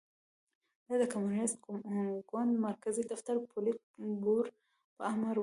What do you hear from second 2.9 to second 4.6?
دفتر پولیټ بورو